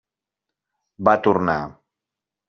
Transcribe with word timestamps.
Va 1.09 1.13
tornar. 1.27 1.59